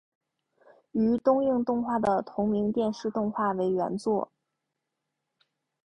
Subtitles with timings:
[0.93, 4.31] 由东映动画的同名电视动画为原作。